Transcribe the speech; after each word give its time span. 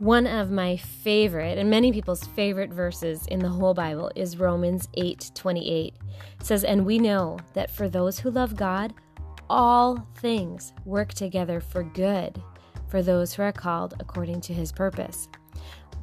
One 0.00 0.26
of 0.26 0.50
my 0.50 0.76
favorite 0.76 1.56
and 1.56 1.70
many 1.70 1.92
people's 1.92 2.24
favorite 2.24 2.70
verses 2.70 3.26
in 3.28 3.38
the 3.38 3.48
whole 3.48 3.74
Bible 3.74 4.10
is 4.16 4.38
Romans 4.38 4.88
8:28. 4.94 5.94
It 6.40 6.44
says, 6.44 6.64
"And 6.64 6.84
we 6.84 6.98
know 6.98 7.38
that 7.52 7.70
for 7.70 7.88
those 7.88 8.18
who 8.18 8.30
love 8.30 8.56
God, 8.56 8.92
all 9.48 10.06
things 10.16 10.72
work 10.84 11.14
together 11.14 11.60
for 11.60 11.84
good 11.84 12.42
for 12.88 13.02
those 13.02 13.34
who 13.34 13.42
are 13.44 13.52
called 13.52 13.94
according 14.00 14.40
to 14.42 14.52
his 14.52 14.72
purpose." 14.72 15.28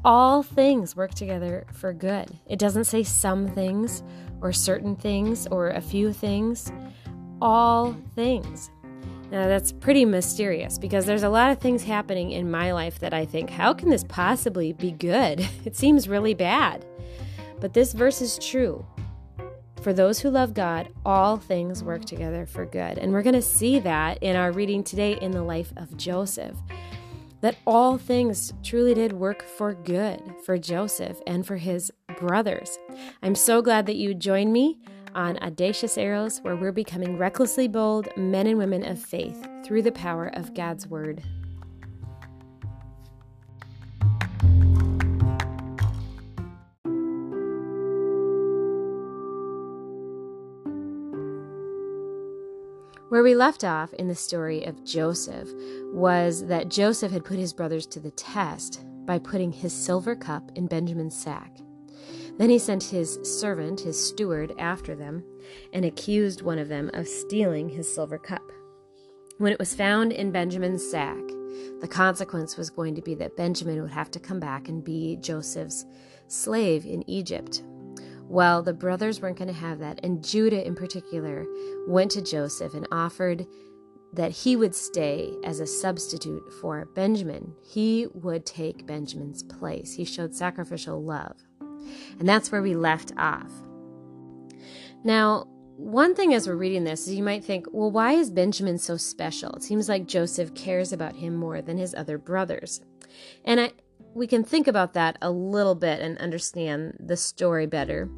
All 0.06 0.42
things 0.42 0.96
work 0.96 1.14
together 1.14 1.68
for 1.74 1.92
good. 1.92 2.40
It 2.48 2.60
doesn't 2.60 2.86
say 2.86 3.04
some 3.04 3.50
things 3.50 4.04
or 4.42 4.54
certain 4.54 4.96
things 4.96 5.48
or 5.48 5.68
a 5.68 5.82
few 5.82 6.14
things. 6.14 6.72
All 7.42 7.94
things. 8.16 8.72
Now, 9.32 9.48
that's 9.48 9.72
pretty 9.72 10.04
mysterious 10.04 10.78
because 10.78 11.06
there's 11.06 11.24
a 11.24 11.30
lot 11.30 11.52
of 11.52 11.60
things 11.60 11.84
happening 11.84 12.32
in 12.32 12.52
my 12.52 12.74
life 12.74 13.00
that 13.00 13.14
I 13.14 13.26
think, 13.26 13.50
how 13.50 13.74
can 13.74 13.90
this 13.90 14.04
possibly 14.04 14.74
be 14.74 14.92
good? 14.92 15.48
It 15.66 15.76
seems 15.76 16.10
really 16.10 16.34
bad. 16.34 16.86
But 17.62 17.74
this 17.74 17.94
verse 17.94 18.22
is 18.22 18.38
true. 18.40 18.86
For 19.82 19.94
those 19.94 20.20
who 20.20 20.30
love 20.30 20.54
God, 20.54 20.90
all 21.06 21.38
things 21.38 21.84
work 21.84 22.04
together 22.04 22.46
for 22.46 22.66
good. 22.66 22.98
And 22.98 23.14
we're 23.14 23.22
going 23.22 23.36
to 23.36 23.42
see 23.42 23.80
that 23.80 24.22
in 24.22 24.36
our 24.36 24.52
reading 24.52 24.84
today 24.84 25.18
in 25.22 25.32
the 25.32 25.44
life 25.44 25.72
of 25.78 25.96
Joseph. 25.96 26.58
That 27.42 27.56
all 27.66 27.98
things 27.98 28.54
truly 28.64 28.94
did 28.94 29.14
work 29.14 29.44
for 29.44 29.74
good 29.74 30.22
for 30.46 30.58
Joseph 30.58 31.20
and 31.26 31.46
for 31.46 31.58
his 31.58 31.92
brothers. 32.20 32.78
I'm 33.24 33.36
so 33.36 33.62
glad 33.62 33.86
that 33.86 33.96
you 33.96 34.14
joined 34.14 34.52
me 34.52 34.80
on 35.16 35.38
Audacious 35.44 35.98
Arrows, 35.98 36.40
where 36.42 36.56
we're 36.56 36.72
becoming 36.72 37.18
recklessly 37.18 37.68
bold 37.68 38.08
men 38.18 38.48
and 38.48 38.58
women 38.58 38.86
of 38.86 39.00
faith 39.00 39.48
through 39.64 39.82
the 39.82 39.92
power 39.92 40.28
of 40.28 40.54
God's 40.54 40.88
Word. 40.88 41.24
Where 53.10 53.24
we 53.24 53.36
left 53.36 53.66
off 53.66 53.94
in 53.96 54.08
the 54.08 54.16
story 54.16 54.64
of 54.64 54.86
Joseph 54.86 55.50
was 55.92 56.46
that 56.48 56.70
Joseph 56.70 57.12
had 57.12 57.26
put 57.26 57.38
his 57.38 57.52
brothers 57.52 57.86
to 57.88 58.00
the 58.00 58.12
test 58.12 58.86
by 59.06 59.20
putting 59.20 59.52
his 59.52 59.74
silver 59.74 60.16
cup 60.16 60.50
in 60.56 60.68
Benjamin's 60.68 61.18
sack. 61.18 61.58
Then 62.38 62.50
he 62.50 62.60
sent 62.60 62.84
his 62.84 63.20
servant, 63.24 63.82
his 63.82 64.04
steward, 64.04 64.54
after 64.58 64.96
them, 64.96 65.24
and 65.74 65.86
accused 65.86 66.42
one 66.42 66.60
of 66.60 66.70
them 66.70 66.90
of 66.94 67.08
stealing 67.08 67.70
his 67.70 67.94
silver 67.94 68.18
cup. 68.18 68.42
When 69.38 69.52
it 69.52 69.60
was 69.60 69.76
found 69.76 70.12
in 70.12 70.32
Benjamin's 70.32 70.88
sack, 70.90 71.24
the 71.82 71.88
consequence 71.88 72.58
was 72.58 72.70
going 72.70 72.96
to 72.96 73.02
be 73.02 73.16
that 73.16 73.36
Benjamin 73.36 73.82
would 73.82 73.92
have 73.92 74.12
to 74.12 74.20
come 74.20 74.40
back 74.40 74.70
and 74.70 74.84
be 74.84 75.18
Joseph's 75.18 75.86
slave 76.28 76.86
in 76.86 77.08
Egypt. 77.10 77.64
Well, 78.28 78.64
the 78.64 78.74
brothers 78.74 79.22
weren't 79.22 79.38
going 79.38 79.50
to 79.50 79.54
have 79.54 79.80
that, 79.80 80.00
and 80.04 80.24
Judah 80.24 80.66
in 80.66 80.76
particular 80.76 81.46
went 81.88 82.12
to 82.12 82.22
Joseph 82.22 82.74
and 82.74 82.88
offered 82.92 83.46
that 84.14 84.32
he 84.32 84.56
would 84.56 84.76
stay 84.76 85.34
as 85.44 85.60
a 85.60 85.68
substitute 85.68 86.44
for 86.62 86.86
Benjamin. 86.96 87.54
He 87.64 88.08
would 88.14 88.46
take 88.46 88.86
Benjamin's 88.86 89.44
place. 89.44 89.94
He 89.94 90.06
showed 90.06 90.36
sacrificial 90.36 91.04
love. 91.04 91.36
And 92.20 92.28
that's 92.28 92.52
where 92.52 92.62
we 92.62 92.76
left 92.76 93.12
off. 93.18 93.52
Now, 95.04 95.48
one 95.78 96.14
thing 96.14 96.34
as 96.34 96.48
we're 96.48 96.56
reading 96.56 96.84
this 96.84 97.08
is 97.08 97.16
you 97.16 97.24
might 97.24 97.44
think, 97.44 97.66
well, 97.72 97.90
why 97.90 98.14
is 98.14 98.30
Benjamin 98.30 98.78
so 98.78 98.98
special? 98.98 99.54
It 99.54 99.64
seems 99.64 99.90
like 99.90 100.06
Joseph 100.08 100.54
cares 100.54 100.94
about 100.94 101.16
him 101.16 101.36
more 101.36 101.62
than 101.62 101.78
his 101.78 101.96
other 101.96 102.20
brothers. 102.20 102.82
And 103.44 103.60
I, 103.60 103.72
we 104.14 104.28
can 104.28 104.44
think 104.44 104.68
about 104.68 104.94
that 104.94 105.18
a 105.22 105.32
little 105.32 105.76
bit 105.76 106.00
and 106.00 106.18
understand 106.20 106.98
the 107.00 107.18
story 107.18 107.66
better. 107.66 108.10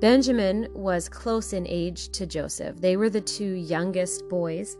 Benjamin 0.00 0.66
was 0.72 1.08
close 1.08 1.52
in 1.52 1.66
age 1.66 2.08
to 2.10 2.26
Joseph. 2.26 2.80
They 2.80 2.96
were 2.96 3.10
the 3.10 3.20
two 3.20 3.52
youngest 3.52 4.28
boys. 4.28 4.76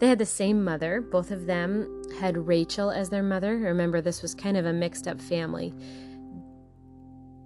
They 0.00 0.08
had 0.08 0.18
the 0.18 0.26
same 0.26 0.64
mother. 0.64 1.00
Both 1.00 1.30
of 1.30 1.46
them 1.46 2.02
had 2.20 2.36
Rachel 2.36 2.90
as 2.90 3.08
their 3.08 3.22
mother. 3.22 3.56
Remember, 3.56 4.00
this 4.00 4.20
was 4.20 4.34
kind 4.34 4.56
of 4.56 4.66
a 4.66 4.72
mixed 4.72 5.06
up 5.06 5.20
family. 5.20 5.72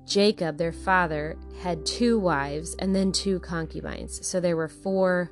Jacob, 0.08 0.56
their 0.56 0.72
father, 0.72 1.36
had 1.60 1.84
two 1.84 2.18
wives 2.18 2.74
and 2.78 2.94
then 2.94 3.12
two 3.12 3.38
concubines. 3.40 4.26
So 4.26 4.40
there 4.40 4.56
were 4.56 4.68
four 4.68 5.30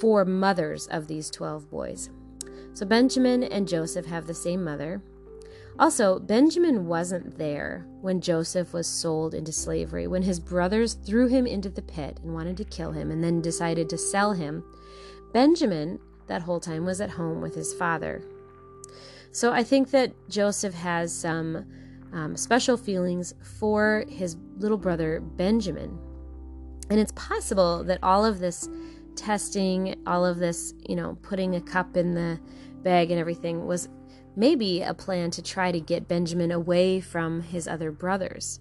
four 0.00 0.24
mothers 0.24 0.86
of 0.86 1.08
these 1.08 1.30
12 1.30 1.70
boys. 1.70 2.08
So 2.72 2.86
Benjamin 2.86 3.42
and 3.42 3.68
Joseph 3.68 4.06
have 4.06 4.26
the 4.26 4.34
same 4.34 4.64
mother. 4.64 5.02
Also, 5.78 6.18
Benjamin 6.18 6.86
wasn't 6.86 7.36
there 7.38 7.86
when 8.00 8.20
Joseph 8.20 8.72
was 8.72 8.86
sold 8.86 9.34
into 9.34 9.52
slavery, 9.52 10.06
when 10.06 10.22
his 10.22 10.40
brothers 10.40 10.94
threw 10.94 11.26
him 11.26 11.46
into 11.46 11.68
the 11.68 11.82
pit 11.82 12.18
and 12.22 12.34
wanted 12.34 12.56
to 12.56 12.64
kill 12.64 12.92
him 12.92 13.10
and 13.10 13.22
then 13.22 13.40
decided 13.40 13.88
to 13.90 13.98
sell 13.98 14.32
him. 14.32 14.64
Benjamin, 15.32 15.98
that 16.26 16.42
whole 16.42 16.60
time, 16.60 16.84
was 16.84 17.00
at 17.00 17.10
home 17.10 17.40
with 17.40 17.54
his 17.54 17.74
father. 17.74 18.22
So 19.32 19.52
I 19.52 19.62
think 19.62 19.90
that 19.90 20.12
Joseph 20.28 20.74
has 20.74 21.14
some 21.14 21.66
um, 22.12 22.36
special 22.36 22.76
feelings 22.76 23.34
for 23.58 24.04
his 24.08 24.36
little 24.56 24.78
brother 24.78 25.20
Benjamin. 25.20 25.98
And 26.90 26.98
it's 26.98 27.12
possible 27.12 27.84
that 27.84 27.98
all 28.02 28.24
of 28.24 28.40
this 28.40 28.68
testing, 29.16 29.94
all 30.06 30.24
of 30.24 30.38
this, 30.38 30.74
you 30.88 30.96
know, 30.96 31.16
putting 31.22 31.54
a 31.54 31.60
cup 31.60 31.96
in 31.96 32.14
the 32.14 32.40
bag 32.82 33.10
and 33.10 33.20
everything 33.20 33.66
was 33.66 33.88
maybe 34.36 34.82
a 34.82 34.94
plan 34.94 35.30
to 35.32 35.42
try 35.42 35.70
to 35.70 35.80
get 35.80 36.08
Benjamin 36.08 36.50
away 36.50 37.00
from 37.00 37.42
his 37.42 37.68
other 37.68 37.90
brothers. 37.90 38.60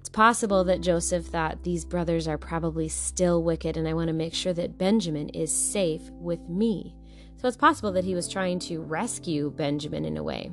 It's 0.00 0.08
possible 0.08 0.64
that 0.64 0.80
Joseph 0.80 1.26
thought 1.26 1.64
these 1.64 1.84
brothers 1.84 2.28
are 2.28 2.38
probably 2.38 2.88
still 2.88 3.42
wicked, 3.42 3.76
and 3.76 3.88
I 3.88 3.94
want 3.94 4.08
to 4.08 4.14
make 4.14 4.34
sure 4.34 4.52
that 4.52 4.78
Benjamin 4.78 5.28
is 5.30 5.50
safe 5.50 6.08
with 6.12 6.48
me. 6.48 6.94
So 7.38 7.48
it's 7.48 7.56
possible 7.56 7.92
that 7.92 8.04
he 8.04 8.14
was 8.14 8.28
trying 8.28 8.60
to 8.60 8.80
rescue 8.80 9.50
Benjamin 9.50 10.04
in 10.04 10.16
a 10.16 10.22
way. 10.22 10.52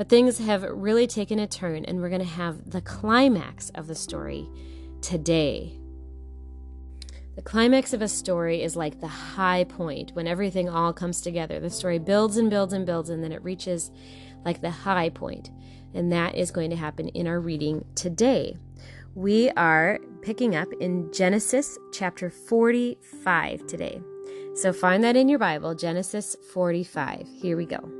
But 0.00 0.08
things 0.08 0.38
have 0.38 0.62
really 0.62 1.06
taken 1.06 1.38
a 1.38 1.46
turn, 1.46 1.84
and 1.84 2.00
we're 2.00 2.08
going 2.08 2.22
to 2.22 2.26
have 2.26 2.70
the 2.70 2.80
climax 2.80 3.68
of 3.74 3.86
the 3.86 3.94
story 3.94 4.48
today. 5.02 5.78
The 7.36 7.42
climax 7.42 7.92
of 7.92 8.00
a 8.00 8.08
story 8.08 8.62
is 8.62 8.76
like 8.76 9.02
the 9.02 9.08
high 9.08 9.64
point 9.64 10.12
when 10.14 10.26
everything 10.26 10.70
all 10.70 10.94
comes 10.94 11.20
together. 11.20 11.60
The 11.60 11.68
story 11.68 11.98
builds 11.98 12.38
and 12.38 12.48
builds 12.48 12.72
and 12.72 12.86
builds, 12.86 13.10
and 13.10 13.22
then 13.22 13.30
it 13.30 13.44
reaches 13.44 13.90
like 14.42 14.62
the 14.62 14.70
high 14.70 15.10
point. 15.10 15.50
And 15.92 16.10
that 16.12 16.34
is 16.34 16.50
going 16.50 16.70
to 16.70 16.76
happen 16.76 17.08
in 17.08 17.26
our 17.26 17.38
reading 17.38 17.84
today. 17.94 18.56
We 19.14 19.50
are 19.50 19.98
picking 20.22 20.56
up 20.56 20.68
in 20.80 21.12
Genesis 21.12 21.76
chapter 21.92 22.30
45 22.30 23.66
today. 23.66 24.00
So 24.54 24.72
find 24.72 25.04
that 25.04 25.16
in 25.16 25.28
your 25.28 25.38
Bible, 25.38 25.74
Genesis 25.74 26.36
45. 26.54 27.28
Here 27.42 27.58
we 27.58 27.66
go. 27.66 27.99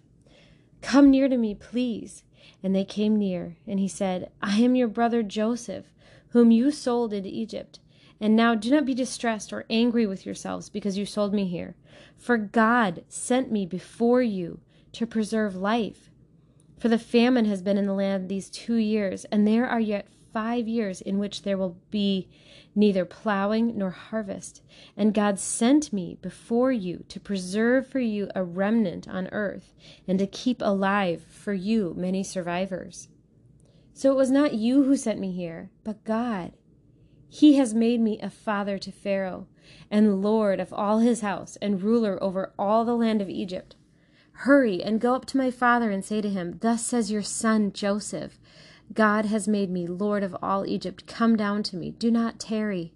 Come 0.81 1.09
near 1.11 1.29
to 1.29 1.37
me, 1.37 1.55
please. 1.55 2.23
And 2.63 2.75
they 2.75 2.85
came 2.85 3.15
near, 3.15 3.57
and 3.67 3.79
he 3.79 3.87
said, 3.87 4.31
I 4.41 4.57
am 4.59 4.75
your 4.75 4.87
brother 4.87 5.23
Joseph, 5.23 5.85
whom 6.29 6.51
you 6.51 6.71
sold 6.71 7.13
into 7.13 7.29
Egypt. 7.29 7.79
And 8.19 8.35
now 8.35 8.53
do 8.53 8.69
not 8.69 8.85
be 8.85 8.93
distressed 8.93 9.51
or 9.51 9.65
angry 9.69 10.05
with 10.05 10.25
yourselves 10.25 10.69
because 10.69 10.97
you 10.97 11.05
sold 11.05 11.33
me 11.33 11.47
here. 11.47 11.75
For 12.15 12.37
God 12.37 13.03
sent 13.09 13.51
me 13.51 13.65
before 13.65 14.21
you 14.21 14.59
to 14.93 15.07
preserve 15.07 15.55
life. 15.55 16.11
For 16.77 16.87
the 16.87 16.99
famine 16.99 17.45
has 17.45 17.61
been 17.61 17.77
in 17.77 17.85
the 17.85 17.93
land 17.93 18.29
these 18.29 18.49
two 18.49 18.75
years, 18.75 19.25
and 19.25 19.47
there 19.47 19.67
are 19.67 19.79
yet 19.79 20.07
five 20.33 20.67
years 20.67 21.01
in 21.01 21.19
which 21.19 21.43
there 21.43 21.57
will 21.57 21.77
be 21.89 22.29
neither 22.75 23.05
plowing 23.05 23.77
nor 23.77 23.89
harvest. 23.91 24.61
And 24.95 25.13
God 25.13 25.39
sent 25.39 25.91
me 25.91 26.17
before 26.21 26.71
you 26.71 27.03
to 27.09 27.19
preserve 27.19 27.87
for 27.87 27.99
you 27.99 28.29
a 28.35 28.43
remnant 28.43 29.07
on 29.07 29.27
earth, 29.31 29.73
and 30.07 30.19
to 30.19 30.27
keep 30.27 30.61
alive 30.61 31.23
for 31.29 31.53
you 31.53 31.93
many 31.97 32.23
survivors. 32.23 33.09
So 33.93 34.11
it 34.11 34.15
was 34.15 34.31
not 34.31 34.53
you 34.53 34.83
who 34.83 34.95
sent 34.95 35.19
me 35.19 35.31
here, 35.31 35.69
but 35.83 36.03
God. 36.03 36.53
He 37.29 37.55
has 37.55 37.73
made 37.73 38.01
me 38.01 38.19
a 38.19 38.29
father 38.29 38.77
to 38.77 38.91
Pharaoh, 38.91 39.47
and 39.89 40.21
lord 40.21 40.59
of 40.59 40.73
all 40.73 40.99
his 40.99 41.21
house, 41.21 41.57
and 41.61 41.81
ruler 41.81 42.21
over 42.21 42.53
all 42.57 42.83
the 42.83 42.95
land 42.95 43.21
of 43.21 43.29
Egypt. 43.29 43.75
Hurry 44.33 44.81
and 44.81 44.99
go 44.99 45.13
up 45.13 45.25
to 45.27 45.37
my 45.37 45.51
father 45.51 45.91
and 45.91 46.03
say 46.03 46.19
to 46.19 46.29
him, 46.29 46.57
Thus 46.61 46.85
says 46.85 47.11
your 47.11 47.21
son 47.21 47.71
Joseph 47.71 48.39
God 48.93 49.25
has 49.25 49.47
made 49.47 49.69
me 49.69 49.87
lord 49.87 50.23
of 50.23 50.35
all 50.41 50.65
Egypt. 50.65 51.07
Come 51.07 51.35
down 51.35 51.63
to 51.63 51.77
me. 51.77 51.91
Do 51.91 52.11
not 52.11 52.39
tarry. 52.39 52.93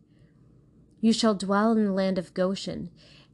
You 0.99 1.13
shall 1.13 1.35
dwell 1.35 1.71
in 1.71 1.85
the 1.85 1.93
land 1.93 2.17
of 2.17 2.33
Goshen, 2.33 2.89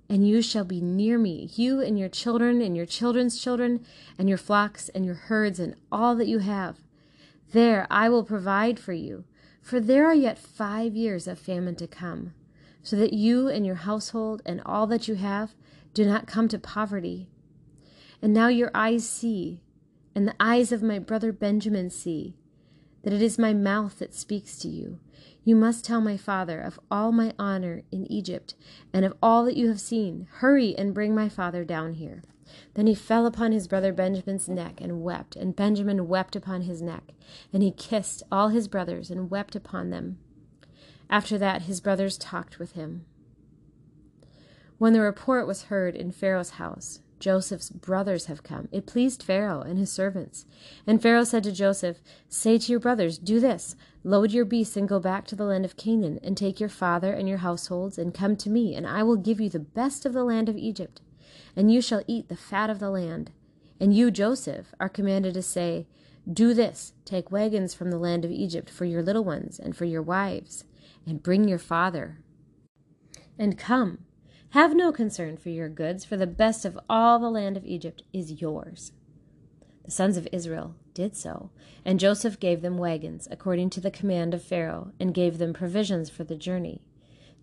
and 0.10 0.28
you 0.28 0.42
shall 0.42 0.66
be 0.66 0.81
near 0.81 1.18
me, 1.18 1.50
you 1.56 1.81
and 1.81 1.98
your 1.98 2.10
children, 2.10 2.62
and 2.62 2.75
your 2.75 2.86
children's 2.86 3.42
children, 3.42 3.86
and 4.18 4.28
your 4.28 4.38
flocks, 4.38 4.90
and 4.90 5.06
your 5.06 5.16
herds, 5.16 5.60
and 5.60 5.75
all 5.92 6.16
that 6.16 6.28
you 6.28 6.40
have. 6.40 6.80
There 7.52 7.88
I 7.90 8.10
will 8.10 8.24
provide 8.24 8.80
for 8.80 8.94
you 8.94 9.24
for 9.62 9.80
there 9.80 10.06
are 10.06 10.13
yet 10.13 10.40
five 10.40 10.96
years 10.96 11.28
of 11.28 11.40
famine 11.40 11.75
to 11.75 11.88
come, 11.88 12.34
so 12.81 12.96
that 12.96 13.13
you 13.13 13.48
and 13.48 13.66
your 13.66 13.75
household 13.75 14.42
and 14.46 14.62
all 14.66 14.88
that 14.88 15.08
you 15.08 15.16
have 15.16 15.54
do 15.94 16.04
not 16.04 16.28
come 16.28 16.48
to 16.48 16.58
poverty. 16.58 17.30
And 18.22 18.34
now 18.34 18.48
your 18.48 18.72
eyes 18.74 19.08
see, 19.08 19.62
and 20.16 20.28
the 20.28 20.36
eyes 20.40 20.72
of 20.72 20.81
my 20.81 21.00
brother 21.00 21.31
Benjamin 21.31 21.90
see, 21.90 22.36
that 23.03 23.13
it 23.13 23.21
is 23.21 23.39
my 23.39 23.53
mouth 23.53 24.00
that 24.00 24.13
speaks 24.13 24.57
to 24.57 24.68
you. 24.68 25.00
You 25.44 25.56
must 25.56 25.83
tell 25.83 26.01
my 26.01 26.18
father 26.18 26.62
of 26.62 26.80
all 26.92 27.12
my 27.12 27.33
honor 27.39 27.81
in 27.92 28.12
Egypt, 28.12 28.53
and 28.94 29.03
of 29.03 29.15
all 29.24 29.44
that 29.45 29.57
you 29.57 29.69
have 29.69 29.81
seen. 29.81 30.27
Hurry 30.33 30.75
and 30.77 30.94
bring 30.94 31.15
my 31.15 31.30
father 31.30 31.63
down 31.65 31.94
here. 31.94 32.21
Then 32.74 32.86
he 32.86 32.95
fell 32.95 33.25
upon 33.25 33.51
his 33.51 33.68
brother 33.68 33.94
Benjamin's 33.94 34.48
neck 34.48 34.81
and 34.81 35.01
wept, 35.01 35.36
and 35.36 35.56
Benjamin 35.56 36.07
wept 36.07 36.36
upon 36.36 36.62
his 36.62 36.81
neck. 36.81 37.13
And 37.51 37.63
he 37.63 37.71
kissed 37.71 38.24
all 38.31 38.50
his 38.50 38.68
brothers 38.68 39.09
and 39.09 39.31
wept 39.31 39.56
upon 39.56 39.89
them. 39.89 40.19
After 41.09 41.38
that, 41.38 41.63
his 41.63 41.81
brothers 41.81 42.18
talked 42.18 42.59
with 42.59 42.74
him. 42.74 43.06
When 44.77 44.94
the 44.94 45.01
report 45.01 45.48
was 45.48 45.63
heard 45.63 45.95
in 45.95 46.12
Pharaoh's 46.12 46.51
house, 46.51 47.01
Joseph's 47.22 47.70
brothers 47.70 48.26
have 48.26 48.44
come. 48.44 48.68
It 48.72 48.86
pleased 48.86 49.24
Pharaoh 49.24 49.62
and 49.62 49.80
his 49.80 49.92
servants. 49.92 50.46
And 50.86 51.02
Pharaoh 51.02 51.24
said 51.24 51.44
to 51.44 51.54
Joseph, 51.54 52.02
Say 52.28 52.58
to 52.58 52.72
your 52.72 52.82
brothers, 52.82 53.18
Do 53.18 53.40
this 53.40 53.78
load 54.04 54.32
your 54.32 54.46
beasts 54.46 54.76
and 54.76 54.90
go 54.90 55.00
back 55.00 55.26
to 55.28 55.36
the 55.36 55.46
land 55.46 55.64
of 55.64 55.78
Canaan, 55.78 56.20
and 56.22 56.36
take 56.36 56.60
your 56.60 56.68
father 56.68 57.14
and 57.14 57.30
your 57.30 57.38
households, 57.38 57.98
and 57.98 58.14
come 58.14 58.36
to 58.36 58.50
me, 58.50 58.76
and 58.76 58.86
I 58.86 59.04
will 59.04 59.16
give 59.16 59.40
you 59.40 59.50
the 59.50 59.60
best 59.60 60.06
of 60.06 60.12
the 60.12 60.26
land 60.26 60.50
of 60.50 60.58
Egypt 60.58 61.00
and 61.56 61.72
you 61.72 61.82
shall 61.82 62.04
eat 62.08 62.30
the 62.30 62.36
fat 62.36 62.70
of 62.70 62.80
the 62.80 62.90
land. 62.90 63.32
And 63.80 63.96
you, 63.96 64.12
Joseph, 64.12 64.74
are 64.80 64.90
commanded 64.90 65.34
to 65.34 65.42
say, 65.42 65.88
Do 66.32 66.54
this 66.54 66.94
take 67.06 67.32
wagons 67.32 67.74
from 67.74 67.92
the 67.92 67.98
land 67.98 68.26
of 68.26 68.32
Egypt 68.32 68.70
for 68.70 68.86
your 68.86 69.02
little 69.02 69.24
ones 69.24 69.60
and 69.60 69.76
for 69.76 69.86
your 69.86 70.02
wives, 70.02 70.66
and 71.06 71.24
bring 71.24 71.48
your 71.48 71.58
father. 71.58 72.20
And 73.38 73.58
come, 73.58 74.00
have 74.51 74.75
no 74.75 74.92
concern 74.92 75.38
for 75.38 75.50
your 75.50 75.69
goods, 75.69 76.06
for 76.06 76.18
the 76.18 76.27
best 76.27 76.63
of 76.63 76.80
all 76.89 77.19
the 77.19 77.30
land 77.30 77.57
of 77.57 77.65
Egypt 77.65 78.03
is 78.13 78.42
yours. 78.42 78.94
The 79.83 79.92
sons 79.92 80.18
of 80.18 80.27
Israel 80.31 80.75
did 80.94 81.15
so, 81.15 81.50
and 81.83 82.00
Joseph 82.00 82.39
gave 82.39 82.62
them 82.62 82.77
wagons, 82.77 83.27
according 83.31 83.69
to 83.71 83.81
the 83.81 83.92
command 83.92 84.33
of 84.33 84.44
Pharaoh, 84.44 84.92
and 85.00 85.13
gave 85.13 85.38
them 85.38 85.53
provisions 85.53 86.09
for 86.09 86.24
the 86.24 86.36
journey. 86.36 86.81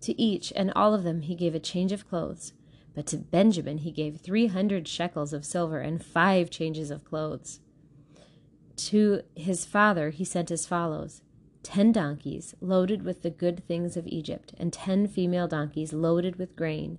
To 0.01 0.19
each 0.19 0.53
and 0.55 0.71
all 0.75 0.93
of 0.93 1.03
them 1.03 1.21
he 1.21 1.35
gave 1.35 1.53
a 1.53 1.59
change 1.59 1.91
of 1.91 2.07
clothes 2.07 2.53
but 2.99 3.07
to 3.07 3.17
Benjamin 3.17 3.79
he 3.79 3.91
gave 3.91 4.17
three 4.17 4.47
hundred 4.47 4.87
shekels 4.87 5.33
of 5.33 5.45
silver 5.45 5.79
and 5.79 6.03
five 6.03 6.49
changes 6.49 6.91
of 6.91 7.05
clothes. 7.05 7.59
To 8.75 9.21
his 9.35 9.65
father 9.65 10.09
he 10.09 10.25
sent 10.25 10.51
as 10.51 10.65
follows 10.65 11.21
ten 11.63 11.91
donkeys 11.91 12.55
loaded 12.61 13.03
with 13.03 13.21
the 13.21 13.29
good 13.29 13.65
things 13.67 13.97
of 13.97 14.07
Egypt, 14.07 14.53
and 14.57 14.71
ten 14.71 15.07
female 15.07 15.47
donkeys 15.47 15.93
loaded 15.93 16.37
with 16.37 16.55
grain, 16.55 16.97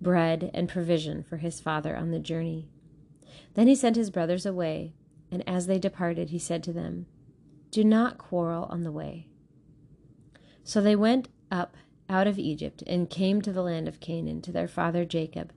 bread, 0.00 0.50
and 0.54 0.68
provision 0.68 1.22
for 1.22 1.38
his 1.38 1.60
father 1.60 1.96
on 1.96 2.10
the 2.10 2.18
journey. 2.18 2.68
Then 3.54 3.66
he 3.66 3.74
sent 3.74 3.96
his 3.96 4.10
brothers 4.10 4.46
away, 4.46 4.94
and 5.30 5.46
as 5.48 5.66
they 5.66 5.78
departed, 5.78 6.30
he 6.30 6.38
said 6.38 6.62
to 6.64 6.72
them, 6.72 7.06
Do 7.70 7.84
not 7.84 8.18
quarrel 8.18 8.66
on 8.70 8.82
the 8.82 8.92
way. 8.92 9.28
So 10.64 10.80
they 10.80 10.96
went 10.96 11.28
up 11.50 11.76
out 12.08 12.26
of 12.26 12.38
Egypt 12.38 12.82
and 12.86 13.08
came 13.08 13.40
to 13.42 13.52
the 13.52 13.62
land 13.62 13.88
of 13.88 14.00
Canaan 14.00 14.42
to 14.42 14.52
their 14.52 14.68
father 14.68 15.04
Jacob. 15.04 15.52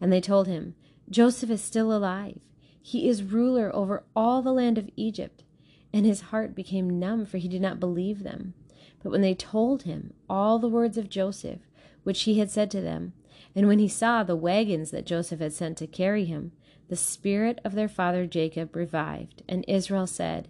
And 0.00 0.12
they 0.12 0.20
told 0.20 0.46
him, 0.46 0.74
Joseph 1.10 1.50
is 1.50 1.62
still 1.62 1.92
alive. 1.92 2.38
He 2.82 3.08
is 3.08 3.22
ruler 3.22 3.74
over 3.74 4.04
all 4.16 4.42
the 4.42 4.52
land 4.52 4.78
of 4.78 4.90
Egypt. 4.96 5.44
And 5.92 6.04
his 6.04 6.20
heart 6.22 6.54
became 6.54 6.98
numb, 6.98 7.24
for 7.26 7.38
he 7.38 7.48
did 7.48 7.62
not 7.62 7.80
believe 7.80 8.22
them. 8.22 8.54
But 9.02 9.10
when 9.10 9.20
they 9.20 9.34
told 9.34 9.84
him 9.84 10.12
all 10.28 10.58
the 10.58 10.68
words 10.68 10.98
of 10.98 11.08
Joseph, 11.08 11.60
which 12.02 12.22
he 12.22 12.38
had 12.38 12.50
said 12.50 12.70
to 12.72 12.80
them, 12.80 13.12
and 13.54 13.66
when 13.66 13.78
he 13.78 13.88
saw 13.88 14.22
the 14.22 14.36
wagons 14.36 14.90
that 14.90 15.06
Joseph 15.06 15.40
had 15.40 15.52
sent 15.52 15.78
to 15.78 15.86
carry 15.86 16.24
him, 16.24 16.52
the 16.88 16.96
spirit 16.96 17.60
of 17.64 17.74
their 17.74 17.88
father 17.88 18.26
Jacob 18.26 18.74
revived, 18.74 19.42
and 19.48 19.64
Israel 19.68 20.06
said, 20.06 20.48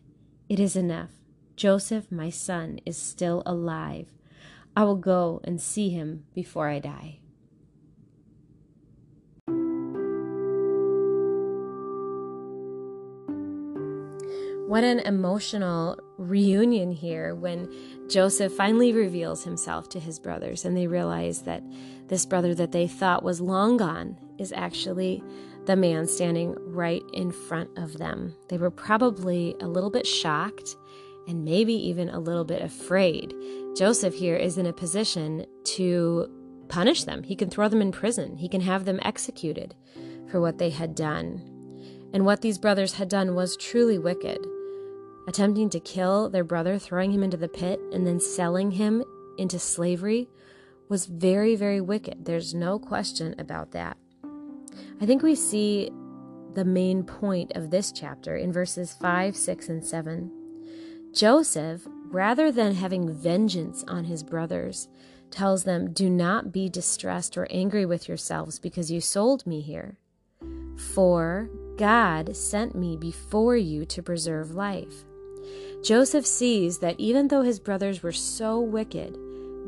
It 0.49 0.61
is 0.61 0.77
enough. 0.77 1.11
Joseph, 1.57 2.13
my 2.13 2.31
son, 2.31 2.81
is 2.87 2.97
still 2.97 3.43
alive. 3.45 4.13
I 4.77 4.85
will 4.85 4.97
go 4.97 5.41
and 5.43 5.61
see 5.61 5.89
him 5.89 6.25
before 6.35 6.69
I 6.69 6.79
die. 6.79 7.19
What 14.69 14.85
an 14.85 14.99
emotional 14.99 15.99
reunion 16.19 16.93
here 16.93 17.35
when 17.35 17.73
Joseph 18.11 18.53
finally 18.53 18.93
reveals 18.93 19.43
himself 19.43 19.89
to 19.89 19.99
his 19.99 20.19
brothers 20.19 20.67
and 20.67 20.77
they 20.77 20.87
realize 20.87 21.41
that 21.45 21.63
this 22.09 22.27
brother 22.27 22.55
that 22.55 22.73
they 22.73 22.87
thought 22.87 23.23
was 23.23 23.41
long 23.41 23.79
gone 23.79 24.19
is 24.37 24.53
actually 24.53 25.25
the 25.65 25.75
man 25.75 26.07
standing 26.07 26.55
right 26.67 27.01
in 27.15 27.33
front 27.33 27.71
of 27.79 27.97
them. 27.97 28.35
They 28.51 28.59
were 28.59 28.71
probably 28.71 29.57
a 29.63 29.67
little 29.67 29.89
bit 29.89 30.07
shocked 30.07 30.77
and 31.27 31.47
maybe 31.47 31.73
even 31.73 32.11
a 32.11 32.21
little 32.21 32.45
bit 32.45 32.61
afraid. 32.61 33.33
Joseph 33.75 34.17
here 34.17 34.37
is 34.37 34.59
in 34.59 34.67
a 34.67 34.73
position 34.75 35.47
to 35.65 36.29
punish 36.69 37.05
them. 37.05 37.23
He 37.23 37.37
can 37.37 37.49
throw 37.49 37.69
them 37.69 37.81
in 37.81 37.91
prison, 37.91 38.37
he 38.37 38.51
can 38.51 38.61
have 38.61 38.85
them 38.85 39.01
executed 39.01 39.75
for 40.31 40.43
what 40.43 40.59
they 40.59 40.69
had 40.69 40.95
done. 40.95 41.41
And 42.13 42.27
what 42.27 42.43
these 42.43 42.59
brothers 42.59 42.93
had 42.93 43.09
done 43.09 43.35
was 43.35 43.57
truly 43.57 43.97
wicked. 43.97 44.47
Attempting 45.29 45.69
to 45.69 45.81
kill 45.81 46.31
their 46.31 46.43
brother, 46.43 46.79
throwing 46.79 47.13
him 47.13 47.23
into 47.23 47.37
the 47.37 47.51
pit, 47.51 47.79
and 47.93 48.07
then 48.07 48.19
selling 48.19 48.71
him 48.71 49.05
into 49.37 49.59
slavery 49.59 50.27
was 50.89 51.05
very, 51.05 51.55
very 51.55 51.83
wicked. 51.83 52.25
There's 52.25 52.55
no 52.55 52.79
question 52.79 53.35
about 53.39 53.73
that. 53.73 53.99
I 55.03 55.05
think 55.05 55.23
we 55.23 55.35
see 55.35 55.91
the 56.55 56.65
main 56.65 57.03
point 57.03 57.53
of 57.55 57.71
this 57.71 57.93
chapter 57.93 58.39
in 58.39 58.55
verses 58.55 58.97
5, 58.99 59.37
6, 59.37 59.69
and 59.69 59.85
7. 59.85 60.31
Joseph, 61.13 61.87
rather 62.07 62.51
than 62.51 62.75
having 62.75 63.13
vengeance 63.13 63.85
on 63.87 64.05
his 64.05 64.23
brothers, 64.23 64.89
tells 65.31 65.65
them, 65.65 65.93
Do 65.93 66.09
not 66.09 66.53
be 66.53 66.71
distressed 66.71 67.37
or 67.37 67.47
angry 67.51 67.85
with 67.85 68.09
yourselves 68.09 68.59
because 68.59 68.91
you 68.91 69.03
sold 69.03 69.47
me 69.47 69.61
here. 69.61 69.99
For 70.95 71.51
God 71.77 72.35
sent 72.35 72.75
me 72.75 72.97
before 72.97 73.59
you 73.59 73.85
to 73.85 74.03
preserve 74.03 74.53
life. 74.53 75.05
Joseph 75.83 76.27
sees 76.27 76.79
that 76.79 76.99
even 76.99 77.29
though 77.29 77.43
his 77.43 77.61
brothers 77.61 78.03
were 78.03 78.13
so 78.13 78.61
wicked, 78.61 79.17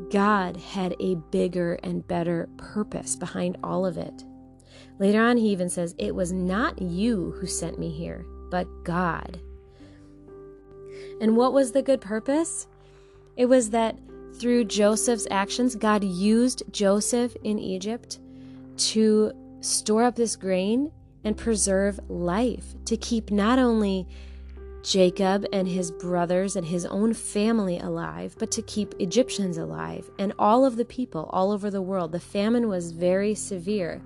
God 0.09 0.57
had 0.57 0.95
a 0.99 1.15
bigger 1.15 1.75
and 1.83 2.07
better 2.07 2.49
purpose 2.57 3.15
behind 3.15 3.57
all 3.63 3.85
of 3.85 3.97
it. 3.97 4.23
Later 4.99 5.21
on, 5.21 5.37
he 5.37 5.49
even 5.49 5.69
says, 5.69 5.95
It 5.97 6.13
was 6.13 6.31
not 6.31 6.81
you 6.81 7.31
who 7.39 7.47
sent 7.47 7.79
me 7.79 7.89
here, 7.89 8.25
but 8.49 8.67
God. 8.83 9.39
And 11.21 11.37
what 11.37 11.53
was 11.53 11.71
the 11.71 11.81
good 11.81 12.01
purpose? 12.01 12.67
It 13.37 13.45
was 13.45 13.69
that 13.69 13.97
through 14.35 14.65
Joseph's 14.65 15.27
actions, 15.31 15.75
God 15.75 16.03
used 16.03 16.63
Joseph 16.71 17.35
in 17.43 17.57
Egypt 17.57 18.19
to 18.77 19.31
store 19.61 20.03
up 20.03 20.15
this 20.15 20.35
grain 20.35 20.91
and 21.23 21.37
preserve 21.37 21.99
life, 22.09 22.75
to 22.85 22.97
keep 22.97 23.31
not 23.31 23.59
only 23.59 24.07
Jacob 24.83 25.45
and 25.53 25.67
his 25.67 25.91
brothers 25.91 26.55
and 26.55 26.65
his 26.65 26.85
own 26.85 27.13
family 27.13 27.77
alive, 27.79 28.35
but 28.39 28.51
to 28.51 28.61
keep 28.61 28.95
Egyptians 28.99 29.57
alive 29.57 30.09
and 30.17 30.33
all 30.39 30.65
of 30.65 30.75
the 30.75 30.85
people 30.85 31.29
all 31.31 31.51
over 31.51 31.69
the 31.69 31.81
world. 31.81 32.11
The 32.11 32.19
famine 32.19 32.67
was 32.67 32.91
very 32.91 33.35
severe. 33.35 34.01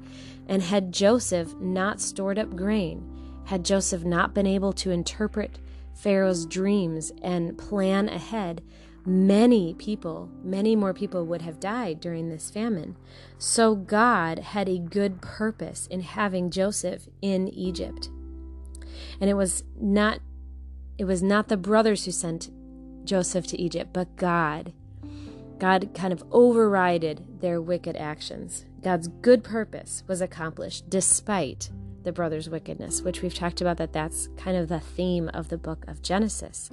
And 0.48 0.62
had 0.62 0.94
Joseph 0.94 1.56
not 1.56 2.00
stored 2.00 2.38
up 2.38 2.56
grain, 2.56 3.04
had 3.46 3.66
Joseph 3.66 4.04
not 4.04 4.36
been 4.36 4.46
able 4.46 4.74
to 4.74 4.92
interpret 4.92 5.60
Pharaoh's 5.96 6.46
dreams 6.46 7.12
and 7.24 7.58
plan 7.58 8.10
ahead, 8.10 8.62
many 9.06 9.74
people, 9.74 10.30
many 10.44 10.76
more 10.76 10.94
people 10.94 11.26
would 11.26 11.42
have 11.42 11.60
died 11.60 12.00
during 12.00 12.30
this 12.30 12.52
famine. 12.52 12.96
So 13.38 13.76
God 13.76 14.40
had 14.40 14.70
a 14.70 14.78
good 14.78 15.22
purpose 15.22 15.88
in 15.88 16.02
having 16.02 16.52
Joseph 16.52 17.08
in 17.22 17.48
Egypt. 17.48 18.10
And 19.20 19.30
it 19.30 19.36
was 19.36 19.64
not 19.80 20.20
it 20.98 21.06
was 21.06 21.22
not 21.22 21.48
the 21.48 21.58
brothers 21.58 22.06
who 22.06 22.12
sent 22.12 22.50
Joseph 23.04 23.48
to 23.48 23.62
Egypt, 23.62 23.92
but 23.94 24.16
God. 24.16 24.74
God 25.60 25.92
kind 25.94 26.12
of 26.12 26.28
overrided 26.30 27.40
their 27.40 27.62
wicked 27.62 27.96
actions. 27.96 28.66
God's 28.82 29.08
good 29.08 29.44
purpose 29.44 30.04
was 30.08 30.22
accomplished 30.22 30.90
despite 30.90 31.70
the 32.04 32.12
brothers' 32.12 32.50
wickedness, 32.50 33.02
which 33.02 33.22
we've 33.22 33.34
talked 33.34 33.62
about 33.62 33.78
that 33.78 33.94
that's 33.94 34.30
kind 34.38 34.58
of 34.58 34.68
the 34.68 34.80
theme 34.80 35.30
of 35.34 35.50
the 35.50 35.58
book 35.58 35.86
of 35.88 36.02
Genesis. 36.02 36.70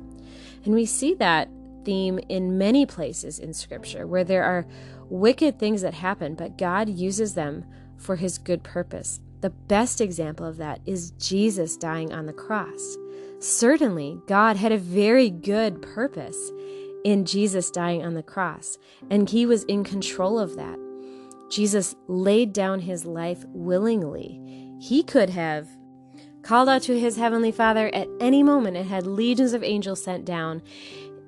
And 0.64 0.75
we 0.75 0.85
see 0.85 1.14
that 1.14 1.49
theme 1.85 2.19
in 2.29 2.59
many 2.59 2.87
places 2.87 3.38
in 3.38 3.52
scripture 3.55 4.07
where 4.07 4.25
there 4.25 4.45
are 4.45 4.67
wicked 5.09 5.59
things 5.59 5.83
that 5.83 5.95
happen, 5.95 6.35
but 6.35 6.59
God 6.59 6.88
uses 6.88 7.35
them 7.35 7.64
for 7.97 8.17
his 8.17 8.38
good 8.38 8.62
purpose. 8.62 9.21
The 9.42 9.50
best 9.50 10.00
example 10.00 10.46
of 10.46 10.56
that 10.58 10.80
is 10.87 11.11
Jesus 11.12 11.76
dying 11.76 12.12
on 12.12 12.26
the 12.26 12.32
cross. 12.32 12.96
Certainly, 13.40 14.20
God 14.28 14.56
had 14.56 14.70
a 14.70 14.78
very 14.78 15.30
good 15.30 15.82
purpose 15.82 16.52
in 17.04 17.25
Jesus 17.25 17.68
dying 17.68 18.04
on 18.04 18.14
the 18.14 18.22
cross, 18.22 18.78
and 19.11 19.28
he 19.28 19.44
was 19.44 19.64
in 19.64 19.82
control 19.82 20.38
of 20.38 20.54
that. 20.54 20.78
Jesus 21.50 21.96
laid 22.06 22.52
down 22.52 22.80
his 22.80 23.04
life 23.04 23.44
willingly. 23.49 24.40
He 24.80 25.02
could 25.02 25.30
have 25.30 25.68
called 26.42 26.68
out 26.68 26.82
to 26.82 26.99
his 26.99 27.16
heavenly 27.16 27.50
Father 27.50 27.92
at 27.92 28.08
any 28.20 28.44
moment 28.44 28.76
and 28.76 28.88
had 28.88 29.06
legions 29.08 29.54
of 29.54 29.64
angels 29.64 30.04
sent 30.04 30.25
down. 30.25 30.62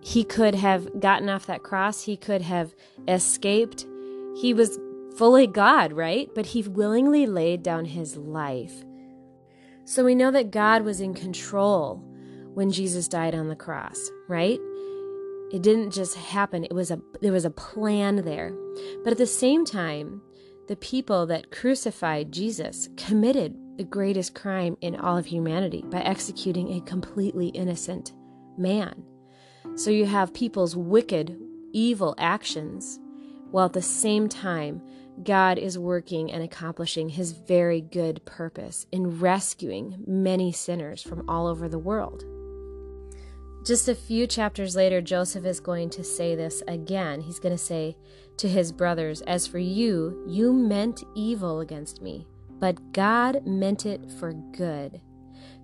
He 0.00 0.22
could 0.22 0.54
have 0.54 1.00
gotten 1.00 1.28
off 1.28 1.46
that 1.46 1.64
cross, 1.64 2.04
he 2.04 2.16
could 2.16 2.42
have 2.42 2.74
escaped. 3.08 3.86
He 4.36 4.54
was 4.54 4.78
fully 5.16 5.46
God, 5.46 5.92
right? 5.92 6.28
But 6.34 6.46
he 6.46 6.62
willingly 6.62 7.26
laid 7.26 7.62
down 7.62 7.84
his 7.84 8.16
life. 8.16 8.84
So 9.84 10.04
we 10.04 10.14
know 10.14 10.30
that 10.30 10.50
God 10.50 10.82
was 10.82 11.00
in 11.00 11.14
control 11.14 12.02
when 12.54 12.70
Jesus 12.70 13.08
died 13.08 13.34
on 13.34 13.48
the 13.48 13.56
cross, 13.56 14.10
right? 14.28 14.58
It 15.52 15.62
didn't 15.62 15.90
just 15.90 16.16
happen. 16.16 16.64
It 16.64 16.72
was 16.72 16.90
a 16.90 17.00
there 17.20 17.32
was 17.32 17.44
a 17.44 17.50
plan 17.50 18.24
there. 18.24 18.52
But 19.02 19.12
at 19.12 19.18
the 19.18 19.26
same 19.26 19.64
time, 19.64 20.22
the 20.68 20.76
people 20.76 21.26
that 21.26 21.50
crucified 21.50 22.32
Jesus 22.32 22.88
committed 22.96 23.54
the 23.76 23.84
greatest 23.84 24.34
crime 24.34 24.76
in 24.80 24.96
all 24.96 25.18
of 25.18 25.26
humanity 25.26 25.84
by 25.86 26.00
executing 26.00 26.72
a 26.72 26.80
completely 26.82 27.48
innocent 27.48 28.12
man. 28.56 29.04
So 29.74 29.90
you 29.90 30.06
have 30.06 30.32
people's 30.32 30.76
wicked, 30.76 31.36
evil 31.72 32.14
actions, 32.18 32.98
while 33.50 33.66
at 33.66 33.72
the 33.72 33.82
same 33.82 34.28
time, 34.28 34.80
God 35.22 35.58
is 35.58 35.78
working 35.78 36.32
and 36.32 36.42
accomplishing 36.42 37.08
his 37.08 37.32
very 37.32 37.80
good 37.80 38.24
purpose 38.24 38.86
in 38.90 39.20
rescuing 39.20 40.02
many 40.06 40.50
sinners 40.50 41.02
from 41.02 41.28
all 41.28 41.46
over 41.46 41.68
the 41.68 41.78
world. 41.78 42.24
Just 43.64 43.88
a 43.88 43.94
few 43.94 44.26
chapters 44.26 44.76
later, 44.76 45.00
Joseph 45.00 45.46
is 45.46 45.60
going 45.60 45.88
to 45.90 46.04
say 46.04 46.34
this 46.34 46.62
again. 46.68 47.20
He's 47.22 47.38
going 47.38 47.54
to 47.54 47.62
say 47.62 47.96
to 48.36 48.48
his 48.48 48.72
brothers, 48.72 49.22
As 49.22 49.46
for 49.46 49.58
you, 49.58 50.22
you 50.26 50.52
meant 50.52 51.02
evil 51.14 51.60
against 51.60 52.02
me, 52.02 52.26
but 52.58 52.92
God 52.92 53.46
meant 53.46 53.86
it 53.86 54.10
for 54.18 54.32
good, 54.32 55.00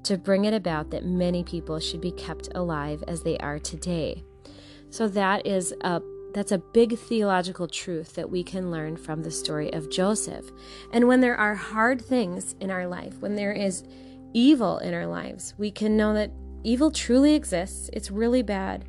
to 0.05 0.17
bring 0.17 0.47
it 0.47 0.55
about 0.55 0.91
that 0.91 1.05
many 1.05 1.45
people 1.45 1.79
should 1.79 2.01
be 2.01 2.13
kept 2.13 2.49
alive 2.55 3.05
as 3.07 3.23
they 3.23 3.37
are 3.39 3.59
today. 3.59 4.25
So 4.89 5.07
that 5.09 5.47
is 5.47 5.75
a 5.83 6.01
that's 6.33 6.53
a 6.53 6.59
big 6.59 6.99
theological 6.99 7.67
truth 7.67 8.15
that 8.15 8.31
we 8.31 8.43
can 8.43 8.71
learn 8.71 8.97
from 8.97 9.23
the 9.23 9.31
story 9.31 9.73
of 9.73 9.91
Joseph. 9.91 10.51
And 10.93 11.09
when 11.09 11.21
there 11.21 11.37
are 11.37 11.55
hard 11.55 12.01
things 12.01 12.55
in 12.61 12.71
our 12.71 12.87
life, 12.87 13.15
when 13.21 13.35
there 13.35 13.53
is 13.53 13.85
evil 14.33 14.79
in 14.79 14.95
our 14.95 15.07
lives, 15.07 15.55
we 15.59 15.71
can 15.71 15.97
know 15.97 16.15
that 16.15 16.31
Evil 16.63 16.91
truly 16.91 17.35
exists, 17.35 17.89
it's 17.93 18.11
really 18.11 18.43
bad, 18.43 18.85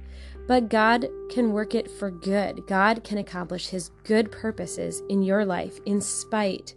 but 0.46 0.68
God 0.68 1.08
can 1.30 1.54
work 1.54 1.74
it 1.74 1.90
for 1.90 2.12
good. 2.12 2.68
God 2.68 3.04
can 3.04 3.18
accomplish 3.18 3.70
His 3.70 3.92
good 4.04 4.30
purposes 4.30 5.02
in 5.08 5.24
your 5.24 5.46
life 5.46 5.80
in 5.86 6.02
spite 6.02 6.76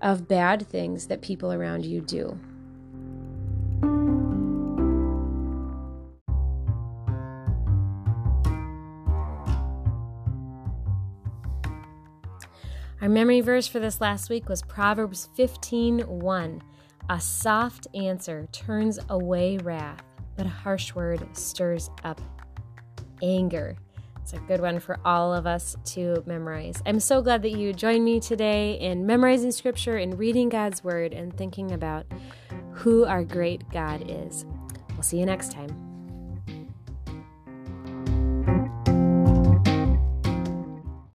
of 0.00 0.26
bad 0.26 0.66
things 0.66 1.08
that 1.08 1.20
people 1.20 1.52
around 1.52 1.84
you 1.84 2.00
do. 2.00 2.38
Our 13.04 13.10
memory 13.10 13.42
verse 13.42 13.66
for 13.66 13.80
this 13.80 14.00
last 14.00 14.30
week 14.30 14.48
was 14.48 14.62
Proverbs 14.62 15.28
15:1. 15.36 16.62
A 17.10 17.20
soft 17.20 17.86
answer 17.92 18.48
turns 18.50 18.98
away 19.10 19.58
wrath, 19.58 20.02
but 20.38 20.46
a 20.46 20.48
harsh 20.48 20.94
word 20.94 21.22
stirs 21.36 21.90
up 22.02 22.18
anger. 23.22 23.76
It's 24.22 24.32
a 24.32 24.38
good 24.38 24.62
one 24.62 24.78
for 24.78 24.98
all 25.04 25.34
of 25.34 25.46
us 25.46 25.76
to 25.92 26.22
memorize. 26.24 26.82
I'm 26.86 26.98
so 26.98 27.20
glad 27.20 27.42
that 27.42 27.50
you 27.50 27.74
joined 27.74 28.06
me 28.06 28.20
today 28.20 28.80
in 28.80 29.04
memorizing 29.04 29.52
scripture 29.52 29.98
and 29.98 30.18
reading 30.18 30.48
God's 30.48 30.82
word 30.82 31.12
and 31.12 31.36
thinking 31.36 31.72
about 31.72 32.06
who 32.72 33.04
our 33.04 33.22
great 33.22 33.68
God 33.68 34.02
is. 34.08 34.46
We'll 34.92 35.02
see 35.02 35.20
you 35.20 35.26
next 35.26 35.52
time. 35.52 35.83